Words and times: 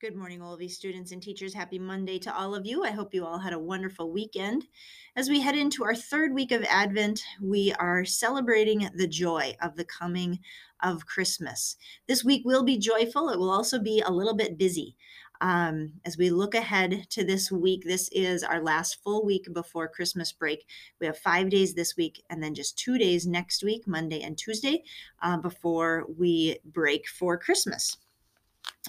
Good 0.00 0.16
morning, 0.16 0.40
Olvie 0.40 0.70
students 0.70 1.12
and 1.12 1.22
teachers. 1.22 1.52
Happy 1.52 1.78
Monday 1.78 2.18
to 2.20 2.34
all 2.34 2.54
of 2.54 2.64
you. 2.64 2.84
I 2.84 2.90
hope 2.90 3.12
you 3.12 3.26
all 3.26 3.36
had 3.36 3.52
a 3.52 3.58
wonderful 3.58 4.10
weekend. 4.10 4.66
As 5.14 5.28
we 5.28 5.42
head 5.42 5.54
into 5.54 5.84
our 5.84 5.94
third 5.94 6.32
week 6.32 6.52
of 6.52 6.64
Advent, 6.64 7.22
we 7.42 7.74
are 7.74 8.06
celebrating 8.06 8.88
the 8.94 9.06
joy 9.06 9.54
of 9.60 9.76
the 9.76 9.84
coming 9.84 10.38
of 10.82 11.04
Christmas. 11.04 11.76
This 12.08 12.24
week 12.24 12.46
will 12.46 12.62
be 12.62 12.78
joyful, 12.78 13.28
it 13.28 13.38
will 13.38 13.50
also 13.50 13.78
be 13.78 14.00
a 14.00 14.10
little 14.10 14.34
bit 14.34 14.56
busy. 14.56 14.96
Um, 15.42 15.92
as 16.06 16.16
we 16.16 16.30
look 16.30 16.54
ahead 16.54 17.04
to 17.10 17.22
this 17.22 17.52
week, 17.52 17.82
this 17.84 18.08
is 18.10 18.42
our 18.42 18.62
last 18.62 19.02
full 19.04 19.22
week 19.22 19.52
before 19.52 19.86
Christmas 19.86 20.32
break. 20.32 20.66
We 20.98 21.08
have 21.08 21.18
five 21.18 21.50
days 21.50 21.74
this 21.74 21.98
week 21.98 22.24
and 22.30 22.42
then 22.42 22.54
just 22.54 22.78
two 22.78 22.96
days 22.96 23.26
next 23.26 23.62
week, 23.62 23.86
Monday 23.86 24.22
and 24.22 24.38
Tuesday, 24.38 24.82
uh, 25.20 25.36
before 25.36 26.06
we 26.16 26.58
break 26.64 27.06
for 27.06 27.36
Christmas. 27.36 27.98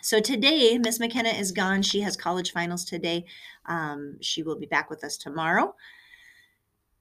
So 0.00 0.20
today, 0.20 0.78
Miss 0.78 0.98
McKenna 0.98 1.28
is 1.28 1.52
gone. 1.52 1.82
She 1.82 2.00
has 2.00 2.16
college 2.16 2.52
finals 2.52 2.84
today. 2.84 3.26
Um, 3.66 4.16
she 4.20 4.42
will 4.42 4.58
be 4.58 4.66
back 4.66 4.88
with 4.88 5.04
us 5.04 5.16
tomorrow. 5.16 5.74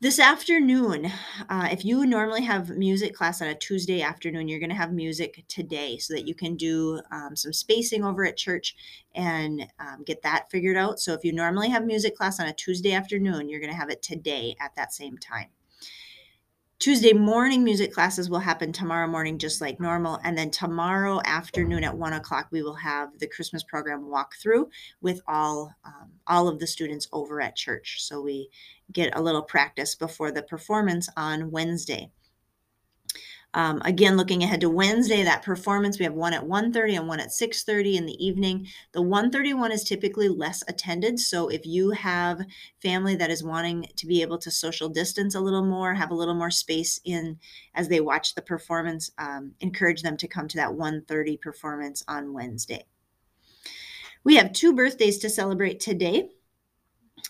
This 0.02 0.20
afternoon, 0.20 1.10
uh, 1.48 1.70
if 1.72 1.86
you 1.86 2.06
normally 2.06 2.42
have 2.42 2.72
music 2.72 3.16
class 3.16 3.42
on 3.42 3.48
a 3.48 3.56
Tuesday 3.56 4.02
afternoon, 4.02 4.50
you're 4.50 4.60
going 4.60 4.70
to 4.70 4.76
have 4.76 4.92
music 4.92 5.46
today 5.48 5.98
so 5.98 6.14
that 6.14 6.28
you 6.28 6.36
can 6.36 6.58
do 6.58 7.00
um, 7.10 7.38
some 7.38 7.54
spacing 7.54 8.04
over 8.04 8.26
at 8.26 8.36
church 8.36 8.76
and 9.16 9.66
um, 9.80 10.04
get 10.04 10.22
that 10.24 10.52
figured 10.52 10.76
out. 10.76 11.00
So 11.00 11.14
if 11.14 11.24
you 11.24 11.32
normally 11.32 11.70
have 11.70 11.86
music 11.86 12.18
class 12.18 12.42
on 12.42 12.48
a 12.48 12.54
Tuesday 12.54 12.92
afternoon, 12.92 13.48
you're 13.48 13.62
going 13.62 13.72
to 13.72 13.80
have 13.80 13.90
it 13.90 14.02
today 14.02 14.58
at 14.60 14.76
that 14.76 14.92
same 14.94 15.18
time. 15.18 15.48
Tuesday 16.84 17.14
morning 17.14 17.64
music 17.64 17.94
classes 17.94 18.30
will 18.30 18.40
happen 18.40 18.74
tomorrow 18.74 19.08
morning, 19.08 19.38
just 19.38 19.62
like 19.62 19.80
normal. 19.80 20.20
And 20.26 20.38
then 20.38 20.52
tomorrow 20.52 21.22
afternoon 21.24 21.86
at 21.86 21.98
one 21.98 22.12
o'clock, 22.12 22.50
we 22.52 22.62
will 22.62 22.74
have 22.74 23.18
the 23.20 23.28
Christmas 23.28 23.64
program 23.64 24.02
walkthrough 24.02 24.66
with 25.00 25.22
all 25.26 25.74
um, 25.86 26.12
all 26.28 26.50
of 26.50 26.60
the 26.60 26.68
students 26.68 27.08
over 27.14 27.40
at 27.40 27.56
church. 27.56 28.04
So 28.04 28.20
we 28.20 28.50
get 28.92 29.18
a 29.18 29.22
little 29.22 29.44
practice 29.44 29.96
before 29.96 30.34
the 30.34 30.44
performance 30.44 31.08
on 31.16 31.52
Wednesday. 31.52 32.12
Um, 33.56 33.82
again, 33.86 34.18
looking 34.18 34.44
ahead 34.44 34.62
to 34.62 34.70
Wednesday, 34.70 35.24
that 35.24 35.44
performance, 35.44 36.00
we 36.00 36.06
have 36.06 36.14
one 36.14 36.34
at 36.34 36.44
1.30 36.44 36.98
and 36.98 37.08
one 37.08 37.20
at 37.20 37.30
6.30 37.30 37.96
in 37.96 38.06
the 38.06 38.26
evening. 38.26 38.68
The 38.94 39.02
1.31 39.02 39.72
is 39.72 39.84
typically 39.84 40.28
less 40.28 40.64
attended. 40.68 41.20
So 41.20 41.50
if 41.50 41.66
you 41.66 41.92
have 41.92 42.42
family 42.82 43.16
that 43.16 43.30
is 43.30 43.44
wanting 43.44 43.88
to 43.96 44.08
be 44.08 44.22
able 44.22 44.40
to 44.40 44.52
social 44.52 44.90
distance 44.90 45.36
a 45.36 45.42
little 45.42 45.66
more, 45.66 45.94
have 45.94 46.12
a 46.12 46.16
little 46.16 46.34
more 46.34 46.52
space 46.52 47.00
in 47.06 47.38
as 47.76 47.88
they 47.88 48.02
watch 48.02 48.34
the 48.34 48.42
performance, 48.42 49.12
um, 49.18 49.52
encourage 49.60 50.02
them 50.02 50.18
to 50.18 50.28
come 50.28 50.48
to 50.48 50.58
that 50.58 50.72
1.30 50.72 51.40
performance 51.40 52.04
on 52.08 52.34
Wednesday. 52.34 52.86
We 54.24 54.36
have 54.38 54.54
two 54.54 54.74
birthdays 54.74 55.20
to 55.20 55.30
celebrate 55.30 55.80
today. 55.80 56.30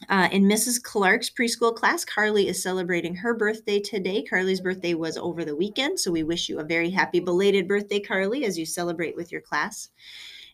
Uh, 0.09 0.27
in 0.31 0.43
Mrs. 0.43 0.81
Clark's 0.81 1.29
preschool 1.29 1.75
class, 1.75 2.03
Carly 2.03 2.47
is 2.47 2.61
celebrating 2.61 3.15
her 3.15 3.33
birthday 3.33 3.79
today. 3.79 4.23
Carly's 4.23 4.61
birthday 4.61 4.93
was 4.93 5.17
over 5.17 5.45
the 5.45 5.55
weekend, 5.55 5.99
so 5.99 6.11
we 6.11 6.23
wish 6.23 6.49
you 6.49 6.59
a 6.59 6.63
very 6.63 6.89
happy 6.89 7.19
belated 7.19 7.67
birthday, 7.67 7.99
Carly, 7.99 8.43
as 8.45 8.57
you 8.57 8.65
celebrate 8.65 9.15
with 9.15 9.31
your 9.31 9.41
class. 9.41 9.89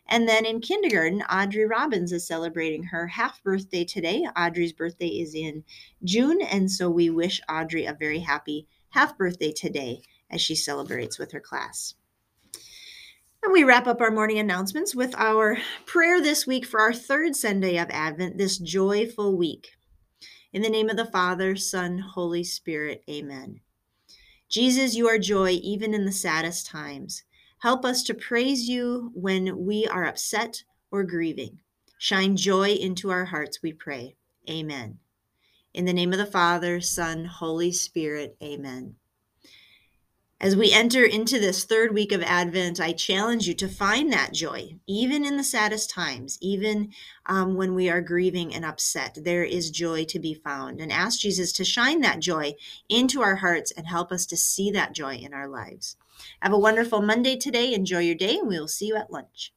And 0.06 0.28
then 0.28 0.44
in 0.44 0.60
kindergarten, 0.60 1.22
Audrey 1.22 1.66
Robbins 1.66 2.12
is 2.12 2.26
celebrating 2.26 2.84
her 2.84 3.06
half 3.06 3.42
birthday 3.42 3.84
today. 3.84 4.26
Audrey's 4.36 4.72
birthday 4.72 5.08
is 5.08 5.34
in 5.34 5.64
June, 6.04 6.42
and 6.42 6.70
so 6.70 6.90
we 6.90 7.10
wish 7.10 7.40
Audrey 7.48 7.86
a 7.86 7.96
very 7.98 8.20
happy 8.20 8.66
half 8.90 9.16
birthday 9.16 9.52
today 9.52 10.02
as 10.30 10.40
she 10.40 10.54
celebrates 10.54 11.18
with 11.18 11.32
her 11.32 11.40
class. 11.40 11.94
And 13.42 13.54
we 13.54 13.64
wrap 13.64 13.86
up 13.86 14.02
our 14.02 14.10
morning 14.10 14.38
announcements 14.38 14.94
with 14.94 15.14
our 15.16 15.56
prayer 15.86 16.20
this 16.20 16.46
week 16.46 16.66
for 16.66 16.78
our 16.78 16.92
third 16.92 17.34
Sunday 17.34 17.78
of 17.78 17.88
Advent, 17.90 18.36
this 18.36 18.58
joyful 18.58 19.34
week. 19.34 19.76
In 20.52 20.60
the 20.60 20.68
name 20.68 20.90
of 20.90 20.98
the 20.98 21.06
Father, 21.06 21.56
Son, 21.56 21.98
Holy 22.00 22.44
Spirit, 22.44 23.02
amen. 23.08 23.60
Jesus, 24.50 24.94
you 24.94 25.08
are 25.08 25.18
joy 25.18 25.52
even 25.62 25.94
in 25.94 26.04
the 26.04 26.12
saddest 26.12 26.66
times. 26.66 27.22
Help 27.60 27.82
us 27.82 28.02
to 28.02 28.14
praise 28.14 28.68
you 28.68 29.10
when 29.14 29.64
we 29.64 29.86
are 29.86 30.04
upset 30.04 30.62
or 30.90 31.02
grieving. 31.02 31.60
Shine 31.98 32.36
joy 32.36 32.72
into 32.72 33.10
our 33.10 33.24
hearts, 33.24 33.62
we 33.62 33.72
pray. 33.72 34.16
Amen. 34.50 34.98
In 35.72 35.86
the 35.86 35.94
name 35.94 36.12
of 36.12 36.18
the 36.18 36.26
Father, 36.26 36.82
Son, 36.82 37.24
Holy 37.24 37.72
Spirit, 37.72 38.36
amen. 38.42 38.96
As 40.42 40.56
we 40.56 40.72
enter 40.72 41.04
into 41.04 41.38
this 41.38 41.64
third 41.64 41.92
week 41.92 42.12
of 42.12 42.22
Advent, 42.22 42.80
I 42.80 42.94
challenge 42.94 43.46
you 43.46 43.52
to 43.56 43.68
find 43.68 44.10
that 44.10 44.32
joy, 44.32 44.76
even 44.86 45.22
in 45.22 45.36
the 45.36 45.44
saddest 45.44 45.90
times, 45.90 46.38
even 46.40 46.92
um, 47.26 47.56
when 47.56 47.74
we 47.74 47.90
are 47.90 48.00
grieving 48.00 48.54
and 48.54 48.64
upset. 48.64 49.18
There 49.22 49.44
is 49.44 49.70
joy 49.70 50.06
to 50.06 50.18
be 50.18 50.32
found. 50.32 50.80
And 50.80 50.90
ask 50.90 51.20
Jesus 51.20 51.52
to 51.52 51.64
shine 51.66 52.00
that 52.00 52.20
joy 52.20 52.54
into 52.88 53.20
our 53.20 53.36
hearts 53.36 53.70
and 53.70 53.86
help 53.86 54.10
us 54.10 54.24
to 54.26 54.36
see 54.38 54.70
that 54.70 54.94
joy 54.94 55.16
in 55.16 55.34
our 55.34 55.46
lives. 55.46 55.98
Have 56.40 56.54
a 56.54 56.58
wonderful 56.58 57.02
Monday 57.02 57.36
today. 57.36 57.74
Enjoy 57.74 58.00
your 58.00 58.14
day, 58.14 58.38
and 58.38 58.48
we 58.48 58.58
will 58.58 58.66
see 58.66 58.86
you 58.86 58.96
at 58.96 59.12
lunch. 59.12 59.52